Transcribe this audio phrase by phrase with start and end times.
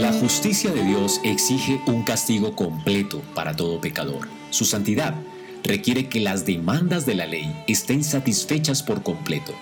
[0.00, 4.28] La justicia de Dios exige un castigo completo para todo pecador.
[4.48, 5.14] Su santidad
[5.62, 9.52] requiere que las demandas de la ley estén satisfechas por completo.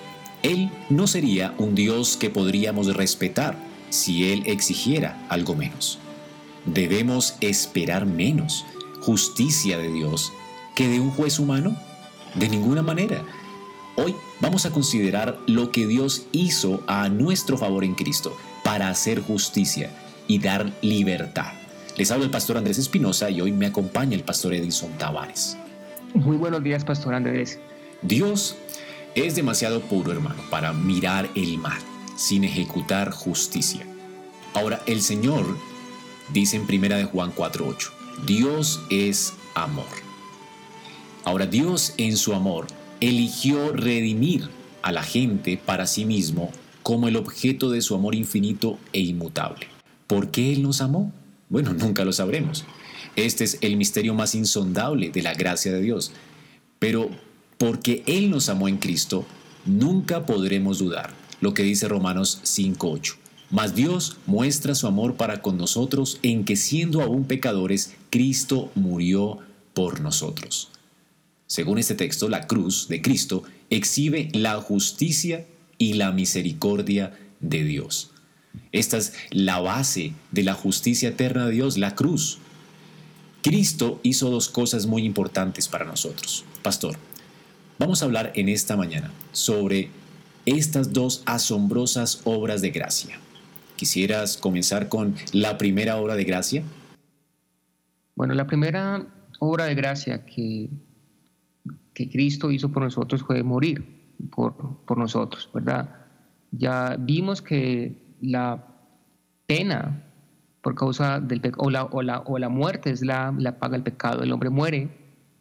[0.45, 3.59] Él no sería un Dios que podríamos respetar
[3.91, 5.99] si Él exigiera algo menos.
[6.67, 8.65] Debemos esperar menos
[9.01, 10.33] justicia de Dios
[10.77, 11.77] que de un juez humano?
[12.37, 13.25] De ninguna manera.
[13.97, 19.21] Hoy vamos a considerar lo que Dios hizo a nuestro favor en Cristo para hacer
[19.21, 19.91] justicia
[20.29, 21.53] y dar libertad.
[21.97, 25.57] Les hablo el pastor Andrés Espinosa y hoy me acompaña el pastor Edison Tavares.
[26.15, 27.59] Muy buenos días, pastor Andrés.
[28.03, 28.55] Dios
[29.17, 31.81] es demasiado puro, hermano, para mirar el mal
[32.17, 33.85] sin ejecutar justicia.
[34.55, 35.45] Ahora, el Señor
[36.33, 37.91] dice en primera de Juan 4:8,
[38.27, 39.87] Dios es amor.
[41.25, 42.67] Ahora, Dios en su amor
[43.01, 44.49] eligió redimir
[44.83, 46.51] a la gente para sí mismo
[46.83, 49.78] como el objeto de su amor infinito e inmutable.
[50.09, 51.13] ¿Por qué Él nos amó?
[51.49, 52.65] Bueno, nunca lo sabremos.
[53.15, 56.13] Este es el misterio más insondable de la gracia de Dios.
[56.81, 57.11] Pero
[57.59, 59.27] porque Él nos amó en Cristo,
[59.67, 63.17] nunca podremos dudar lo que dice Romanos 5.8.
[63.51, 69.39] Mas Dios muestra su amor para con nosotros en que siendo aún pecadores, Cristo murió
[69.75, 70.71] por nosotros.
[71.47, 75.47] Según este texto, la cruz de Cristo exhibe la justicia
[75.77, 78.11] y la misericordia de Dios.
[78.73, 82.39] Esta es la base de la justicia eterna de Dios, la cruz.
[83.43, 86.45] Cristo hizo dos cosas muy importantes para nosotros.
[86.63, 86.97] Pastor,
[87.79, 89.91] vamos a hablar en esta mañana sobre
[90.45, 93.19] estas dos asombrosas obras de gracia.
[93.77, 96.63] ¿Quisieras comenzar con la primera obra de gracia?
[98.17, 99.07] Bueno, la primera
[99.39, 100.69] obra de gracia que,
[101.95, 103.85] que Cristo hizo por nosotros fue morir
[104.35, 105.95] por, por nosotros, ¿verdad?
[106.51, 108.65] Ya vimos que la
[109.47, 110.05] pena
[110.63, 113.73] por causa del pecado, o la, o, la, o la, muerte es la, la, paga
[113.73, 114.23] del pecado.
[114.23, 114.89] El hombre muere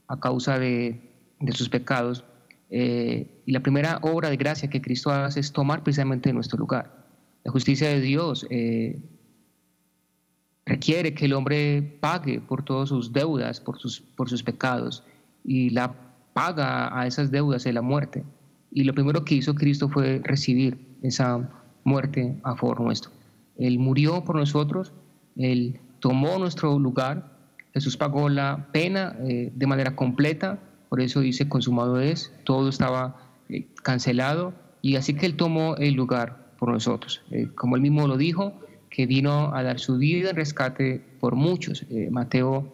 [0.08, 1.02] a causa de,
[1.40, 2.24] de sus pecados.
[2.70, 7.06] Eh, y la primera obra de gracia que Cristo hace es tomar precisamente nuestro lugar.
[7.44, 9.02] La justicia de Dios eh,
[10.66, 15.04] requiere que el hombre pague por todas sus deudas, por sus, por sus pecados,
[15.44, 15.96] y la
[16.34, 18.24] paga a esas deudas de la muerte.
[18.70, 21.50] Y lo primero que hizo Cristo fue recibir esa
[21.88, 23.12] muerte a favor nuestro.
[23.58, 24.94] Él murió por nosotros,
[25.38, 27.32] Él tomó nuestro lugar,
[27.74, 30.60] Jesús pagó la pena eh, de manera completa,
[30.90, 33.16] por eso dice consumado es, todo estaba
[33.50, 37.22] eh, cancelado, y así que Él tomó el lugar por nosotros.
[37.32, 38.54] Eh, como él mismo lo dijo,
[38.90, 42.74] que vino a dar su vida en rescate por muchos, Mateo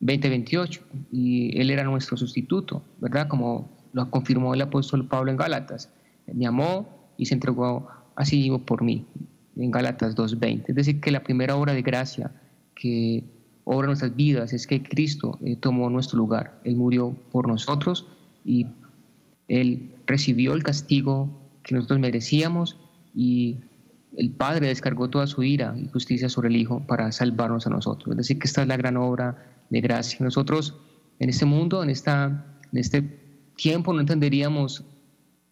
[0.00, 0.82] 20, 28,
[1.12, 3.28] y él era nuestro sustituto, ¿verdad?
[3.28, 5.90] Como lo confirmó el apóstol Pablo en Gálatas,
[6.32, 7.88] me amó y se entregó
[8.20, 9.06] así mismo por mí,
[9.56, 10.64] en Gálatas 2.20.
[10.68, 12.30] Es decir, que la primera obra de gracia
[12.74, 13.24] que
[13.64, 18.06] obra nuestras vidas es que Cristo eh, tomó nuestro lugar, Él murió por nosotros
[18.44, 18.66] y
[19.48, 21.30] Él recibió el castigo
[21.62, 22.76] que nosotros merecíamos
[23.14, 23.56] y
[24.16, 28.12] el Padre descargó toda su ira y justicia sobre el Hijo para salvarnos a nosotros.
[28.12, 30.18] Es decir, que esta es la gran obra de gracia.
[30.20, 30.74] Nosotros
[31.20, 33.02] en este mundo, en, esta, en este
[33.56, 34.84] tiempo, no entenderíamos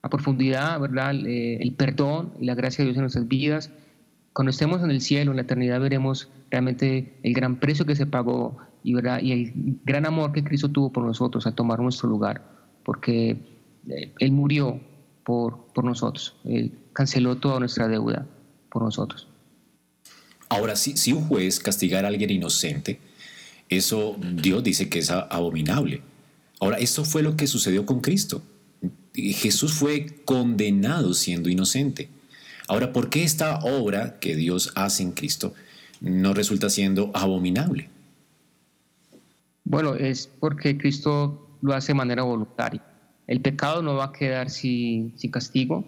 [0.03, 1.15] a profundidad ¿verdad?
[1.15, 3.71] Eh, el perdón y la gracia de Dios en nuestras vidas.
[4.33, 8.07] Cuando estemos en el cielo, en la eternidad, veremos realmente el gran precio que se
[8.07, 9.21] pagó y, ¿verdad?
[9.21, 12.45] y el gran amor que Cristo tuvo por nosotros a tomar nuestro lugar,
[12.85, 13.37] porque
[13.89, 14.81] eh, Él murió
[15.25, 16.37] por, por nosotros.
[16.45, 18.27] Él canceló toda nuestra deuda
[18.71, 19.27] por nosotros.
[20.49, 23.01] Ahora, si, si un juez castigara a alguien inocente,
[23.69, 26.03] eso Dios dice que es abominable.
[26.61, 28.43] Ahora, esto fue lo que sucedió con Cristo.
[29.33, 32.09] Jesús fue condenado siendo inocente.
[32.69, 35.55] Ahora, ¿por qué esta obra que Dios hace en Cristo
[36.01, 37.89] no resulta siendo abominable?
[39.65, 42.83] Bueno, es porque Cristo lo hace de manera voluntaria.
[43.27, 45.85] El pecado no va a quedar sin, castigo,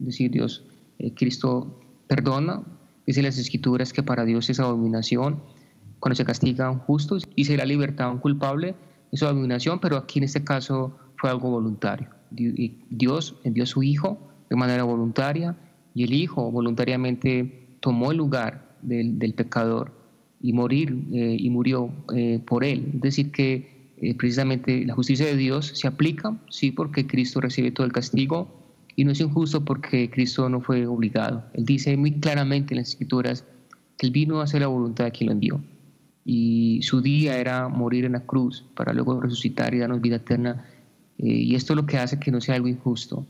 [0.00, 0.64] es decir, Dios,
[0.98, 2.62] eh, Cristo perdona,
[3.06, 5.42] dice las escrituras que para Dios es abominación
[5.98, 8.74] cuando se castiga a un justo y se da libertad a un culpable,
[9.10, 12.08] es abominación, pero aquí en este caso fue algo voluntario.
[12.34, 14.18] Dios envió a su Hijo
[14.50, 15.56] de manera voluntaria
[15.94, 19.92] y el Hijo voluntariamente tomó el lugar del, pecador
[20.40, 22.92] y morir eh, y murió eh, por él.
[22.94, 27.70] Es decir, que eh, precisamente la justicia de Dios se aplica, sí, porque Cristo recibe
[27.70, 28.48] todo el castigo
[28.96, 31.44] y no es injusto porque Cristo no fue obligado.
[31.54, 33.44] Él dice muy claramente en las escrituras
[33.96, 35.60] que él vino a hacer la voluntad de quien lo envió.
[36.24, 40.64] Y su día era morir en la cruz para luego resucitar y darnos vida eterna.
[41.18, 43.26] Y esto es lo que hace que no sea algo injusto.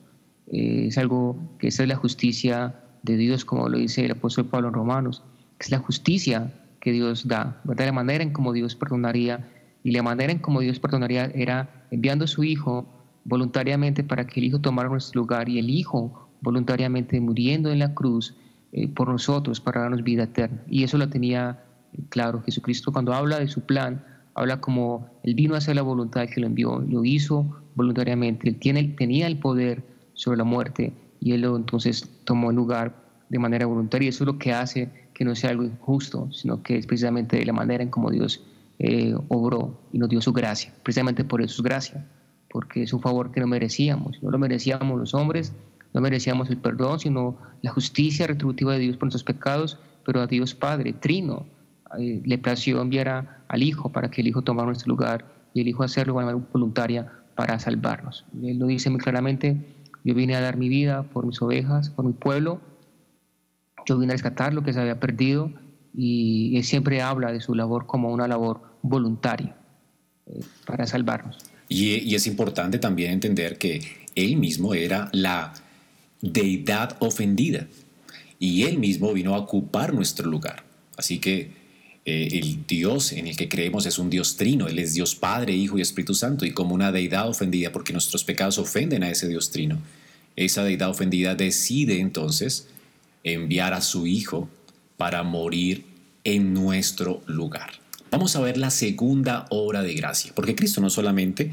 [0.47, 4.69] es algo que esta es la justicia de Dios, como lo dice el apóstol Pablo
[4.69, 5.23] en Romanos,
[5.59, 7.87] es la justicia que Dios da, ¿verdad?
[7.87, 9.49] La manera en cómo Dios perdonaría
[9.83, 12.87] y la manera en cómo Dios perdonaría era enviando a su Hijo
[13.25, 17.95] voluntariamente para que el Hijo tomara nuestro lugar y el Hijo voluntariamente muriendo en la
[17.95, 18.35] cruz
[18.73, 20.63] eh, por nosotros para darnos vida eterna.
[20.69, 24.05] Y eso lo tenía eh, claro Jesucristo cuando habla de su plan,
[24.35, 28.59] habla como Él vino a hacer la voluntad que lo envió, lo hizo voluntariamente, Él
[28.59, 29.83] tiene, tenía el poder
[30.15, 32.95] sobre la muerte y Él entonces tomó el lugar
[33.29, 34.09] de manera voluntaria.
[34.09, 37.53] Eso es lo que hace que no sea algo injusto, sino que es precisamente la
[37.53, 38.43] manera en cómo Dios
[38.79, 40.73] eh, obró y nos dio su gracia.
[40.83, 42.07] Precisamente por eso es gracia,
[42.51, 44.23] porque es un favor que no merecíamos.
[44.23, 45.53] No lo merecíamos los hombres,
[45.93, 50.27] no merecíamos el perdón, sino la justicia retributiva de Dios por nuestros pecados, pero a
[50.27, 51.47] Dios Padre, Trino,
[51.99, 55.69] eh, le plació enviar al Hijo para que el Hijo tomara nuestro lugar y el
[55.69, 58.25] Hijo hacerlo de manera voluntaria para salvarnos.
[58.43, 59.57] Él lo dice muy claramente,
[60.05, 62.61] yo vine a dar mi vida por mis ovejas, por mi pueblo,
[63.87, 65.51] yo vine a rescatar lo que se había perdido
[65.95, 69.57] y él siempre habla de su labor como una labor voluntaria
[70.27, 71.39] eh, para salvarnos.
[71.69, 73.81] Y, y, es importante también entender que
[74.15, 75.55] él mismo era la
[76.21, 77.67] deidad ofendida
[78.39, 80.65] y él mismo vino a ocupar nuestro lugar.
[80.97, 81.64] Así que
[82.07, 85.55] eh, el Dios en el que creemos es un Dios trino, Él es Dios Padre,
[85.55, 89.27] Hijo y Espíritu Santo, y como una deidad ofendida, porque nuestros pecados ofenden a ese
[89.27, 89.81] Dios trino,
[90.37, 92.69] esa deidad ofendida decide entonces
[93.23, 94.51] enviar a su Hijo
[94.97, 95.87] para morir
[96.25, 97.73] en nuestro lugar.
[98.11, 101.53] Vamos a ver la segunda obra de gracia, porque Cristo no solamente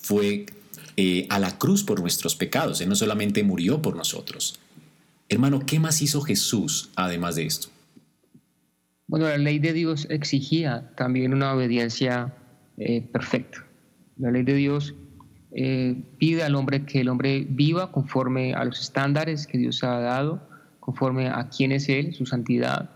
[0.00, 0.46] fue
[0.96, 4.58] eh, a la cruz por nuestros pecados, Él no solamente murió por nosotros.
[5.28, 7.68] Hermano, ¿qué más hizo Jesús además de esto?
[9.06, 12.34] Bueno, la ley de Dios exigía también una obediencia
[12.78, 13.64] eh, perfecta.
[14.16, 14.94] La ley de Dios
[15.52, 20.00] eh, pide al hombre que el hombre viva conforme a los estándares que Dios ha
[20.00, 20.40] dado
[20.80, 22.90] conforme a quién es Él, su santidad.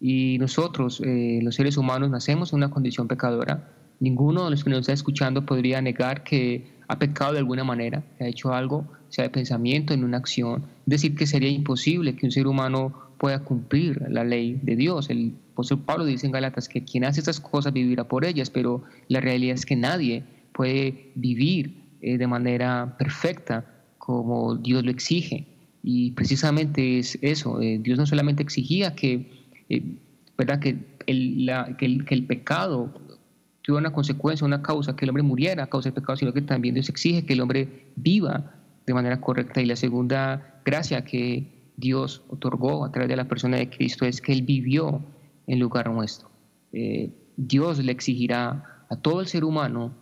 [0.00, 3.70] Y nosotros, eh, los seres humanos, nacemos en una condición pecadora.
[4.00, 8.02] Ninguno de los que nos está escuchando podría negar que ha pecado de alguna manera,
[8.18, 10.64] que ha hecho algo, sea de pensamiento, en una acción.
[10.84, 15.08] Decir, que sería imposible que un ser humano pueda cumplir la ley de Dios.
[15.08, 18.82] El apóstol Pablo dice en Galatas que quien hace estas cosas vivirá por ellas, pero
[19.06, 23.64] la realidad es que nadie puede vivir eh, de manera perfecta
[23.98, 25.46] como Dios lo exige.
[25.84, 29.30] Y precisamente es eso, eh, Dios no solamente exigía que,
[29.68, 29.84] eh,
[30.36, 30.58] ¿verdad?
[30.58, 30.70] Que,
[31.06, 32.92] el, que, el, que el pecado
[33.62, 36.42] tuviera una consecuencia, una causa, que el hombre muriera a causa del pecado, sino que
[36.42, 38.52] también Dios exige que el hombre viva
[38.84, 39.62] de manera correcta.
[39.62, 44.20] Y la segunda gracia que Dios otorgó a través de la persona de Cristo es
[44.20, 45.02] que Él vivió
[45.46, 46.30] en lugar nuestro.
[46.72, 49.94] Eh, Dios le exigirá a todo el ser humano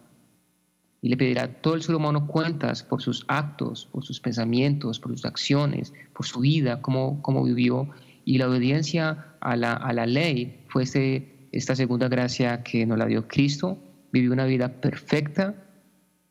[1.03, 5.01] y le pedirá a todo el ser humano cuentas por sus actos, por sus pensamientos,
[5.01, 7.89] por sus acciones, por su vida, cómo, cómo vivió.
[8.25, 12.99] Y la obediencia a la, a la ley fue este, esta segunda gracia que nos
[12.99, 13.79] la dio Cristo.
[14.13, 15.55] Vivió una vida perfecta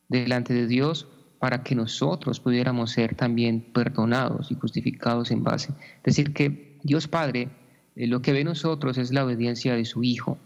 [0.08, 1.08] delante de Dios
[1.40, 5.74] para que nosotros pudiéramos ser también perdonados y justificados en base.
[5.98, 7.50] Es decir, que Dios Padre
[7.96, 10.38] eh, lo que ve nosotros es la obediencia de su Hijo.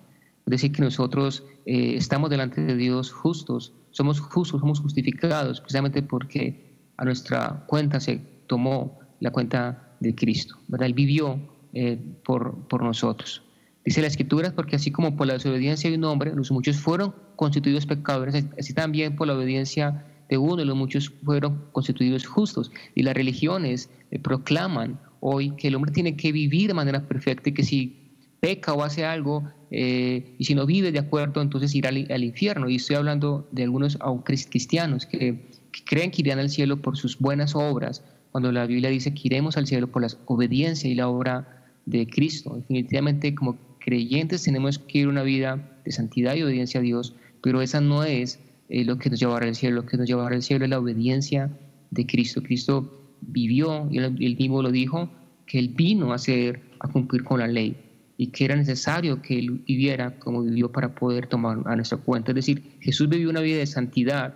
[0.45, 6.01] Es decir, que nosotros eh, estamos delante de Dios justos somos justos, somos justificados precisamente
[6.01, 10.87] porque a nuestra cuenta se tomó la cuenta de Cristo, ¿verdad?
[10.87, 11.39] Él vivió
[11.73, 13.43] eh, por, por nosotros.
[13.85, 17.13] Dice la Escritura, porque así como por la desobediencia de un hombre, los muchos fueron
[17.35, 22.71] constituidos pecadores, así también por la obediencia de uno, los muchos fueron constituidos justos.
[22.95, 27.49] Y las religiones eh, proclaman hoy que el hombre tiene que vivir de manera perfecta
[27.49, 28.03] y que si
[28.39, 32.69] peca o hace algo, eh, y si no vive de acuerdo, entonces irá al, infierno.
[32.69, 35.47] Y estoy hablando de algunos cristianos que,
[35.85, 39.57] creen que irán al cielo por sus buenas obras, cuando la Biblia dice que iremos
[39.57, 42.55] al cielo por la obediencia y la obra de Cristo.
[42.55, 47.61] Definitivamente como creyentes tenemos que ir una vida de santidad y obediencia a Dios, pero
[47.61, 48.39] esa no es
[48.73, 50.79] eh, lo que nos llevará al cielo, lo que nos llevará al cielo es la
[50.79, 51.51] obediencia
[51.91, 52.41] de Cristo.
[52.41, 55.11] Cristo vivió, y él, mismo lo dijo,
[55.45, 57.77] que él vino a hacer, a cumplir con la ley
[58.17, 62.31] y que era necesario que él viviera como vivió para poder tomar a nuestra cuenta.
[62.31, 64.33] Es decir, Jesús vivió una vida de santidad,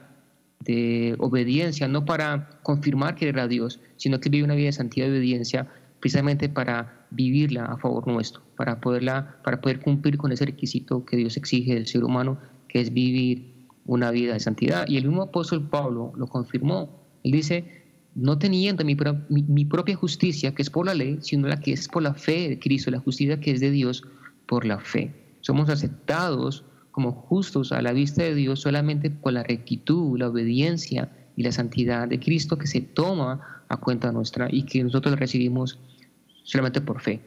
[0.59, 5.07] de obediencia, no para confirmar que era Dios, sino que vivió una vida de santidad
[5.07, 5.67] y obediencia
[5.99, 11.17] precisamente para vivirla a favor nuestro, para, poderla, para poder cumplir con ese requisito que
[11.17, 13.56] Dios exige del ser humano, que es vivir
[13.87, 14.87] una vida de santidad.
[14.87, 16.89] Y el mismo apóstol Pablo lo confirmó.
[17.23, 18.95] Él dice, no teniendo mi,
[19.29, 22.49] mi, propia justicia, que es por la ley, sino la que es por la fe
[22.49, 24.03] de Cristo, la justicia que es de Dios
[24.45, 25.13] por la fe.
[25.41, 31.11] Somos aceptados como justos a la vista de Dios solamente por la rectitud, la obediencia
[31.35, 35.79] y la santidad de Cristo que se toma a cuenta nuestra y que nosotros recibimos
[36.43, 37.21] solamente por fe.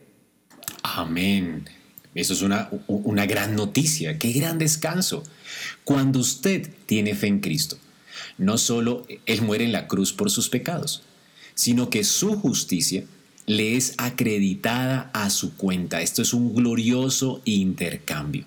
[0.83, 1.64] Amén.
[2.14, 5.23] Eso es una, una gran noticia, qué gran descanso.
[5.85, 7.79] Cuando usted tiene fe en Cristo,
[8.37, 11.02] no solo Él muere en la cruz por sus pecados,
[11.55, 13.05] sino que su justicia
[13.47, 16.02] le es acreditada a su cuenta.
[16.02, 18.45] Esto es un glorioso intercambio.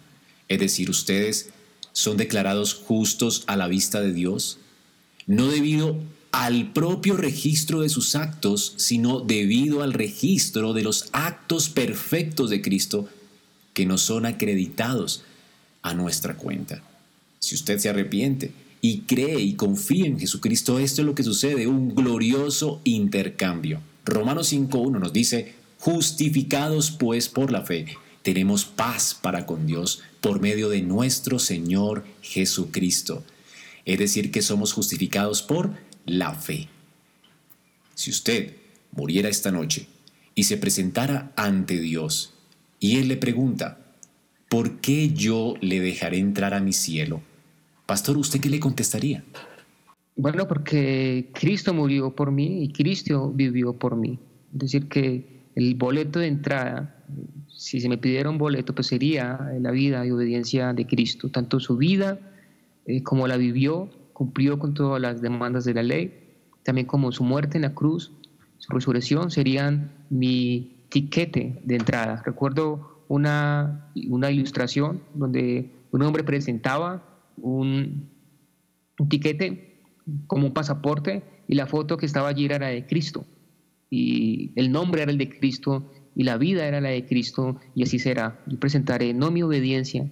[0.47, 1.49] Es decir, ustedes
[1.93, 4.59] son declarados justos a la vista de Dios,
[5.25, 5.99] no debido
[6.31, 12.61] al propio registro de sus actos, sino debido al registro de los actos perfectos de
[12.61, 13.07] Cristo
[13.73, 15.23] que nos son acreditados
[15.81, 16.81] a nuestra cuenta.
[17.39, 18.51] Si usted se arrepiente
[18.81, 23.81] y cree y confía en Jesucristo, esto es lo que sucede, un glorioso intercambio.
[24.05, 30.39] Romanos 5.1 nos dice, justificados pues por la fe, tenemos paz para con Dios por
[30.39, 33.23] medio de nuestro Señor Jesucristo.
[33.85, 35.71] Es decir, que somos justificados por
[36.05, 36.69] la fe.
[37.95, 38.55] Si usted
[38.91, 39.87] muriera esta noche
[40.35, 42.32] y se presentara ante Dios
[42.83, 43.77] y Él le pregunta,
[44.49, 47.21] ¿por qué yo le dejaré entrar a mi cielo?
[47.85, 49.23] Pastor, ¿usted qué le contestaría?
[50.17, 54.19] Bueno, porque Cristo murió por mí y Cristo vivió por mí.
[54.51, 57.01] Es decir, que el boleto de entrada,
[57.47, 61.61] si se me pidiera un boleto, pues sería la vida y obediencia de Cristo, tanto
[61.61, 62.19] su vida
[62.85, 66.13] eh, como la vivió, cumplió con todas las demandas de la ley,
[66.63, 68.11] también como su muerte en la cruz,
[68.57, 72.21] su resurrección serían mi tiquete de entrada.
[72.23, 77.03] Recuerdo una, una ilustración donde un hombre presentaba
[77.37, 78.11] un,
[79.09, 79.81] tiquete
[80.27, 83.25] como un pasaporte y la foto que estaba allí era la de Cristo.
[83.89, 87.81] Y el nombre era el de Cristo y la vida era la de Cristo y
[87.81, 88.43] así será.
[88.45, 90.11] Yo presentaré no mi obediencia,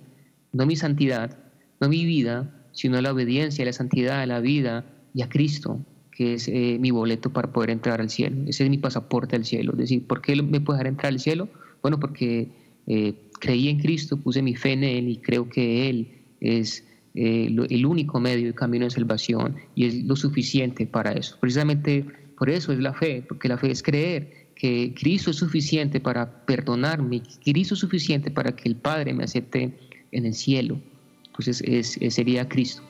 [0.51, 1.37] no mi santidad,
[1.79, 6.47] no mi vida, sino la obediencia, la santidad, la vida y a Cristo, que es
[6.47, 8.35] eh, mi boleto para poder entrar al cielo.
[8.47, 9.71] Ese es mi pasaporte al cielo.
[9.73, 11.49] Es decir, ¿por qué me puede dejar entrar al cielo?
[11.81, 12.49] Bueno, porque
[12.87, 16.09] eh, creí en Cristo, puse mi fe en Él y creo que Él
[16.41, 21.37] es eh, el único medio y camino de salvación y es lo suficiente para eso.
[21.39, 22.05] Precisamente
[22.37, 26.45] por eso es la fe, porque la fe es creer que Cristo es suficiente para
[26.45, 29.73] perdonarme, que Cristo es suficiente para que el Padre me acepte
[30.11, 30.79] en el cielo.
[31.27, 32.83] Entonces es, sería Cristo.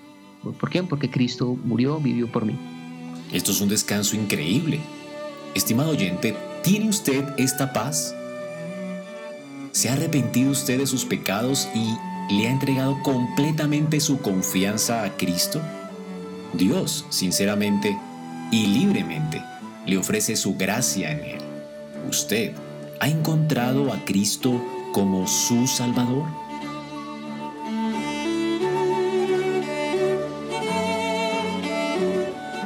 [0.59, 0.83] ¿Por qué?
[0.83, 2.57] Porque Cristo murió, vivió por mí.
[3.31, 4.79] Esto es un descanso increíble.
[5.55, 8.13] Estimado oyente, ¿tiene usted esta paz?
[9.71, 11.95] ¿Se ha arrepentido usted de sus pecados y
[12.33, 15.61] le ha entregado completamente su confianza a Cristo?
[16.53, 17.97] Dios, sinceramente
[18.51, 19.41] y libremente,
[19.85, 21.41] le ofrece su gracia en Él.
[22.09, 22.53] ¿Usted
[22.99, 24.61] ha encontrado a Cristo
[24.93, 26.40] como su Salvador?